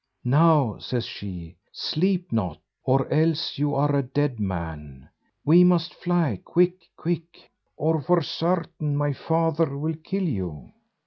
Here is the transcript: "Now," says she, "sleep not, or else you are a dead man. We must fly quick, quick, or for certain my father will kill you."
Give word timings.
"Now," 0.25 0.79
says 0.79 1.05
she, 1.05 1.57
"sleep 1.71 2.31
not, 2.31 2.57
or 2.83 3.07
else 3.13 3.59
you 3.59 3.75
are 3.75 3.95
a 3.95 4.01
dead 4.01 4.39
man. 4.39 5.07
We 5.45 5.63
must 5.63 5.93
fly 5.93 6.41
quick, 6.43 6.89
quick, 6.97 7.51
or 7.77 8.01
for 8.01 8.23
certain 8.23 8.97
my 8.97 9.13
father 9.13 9.77
will 9.77 9.97
kill 10.03 10.27
you." 10.27 10.71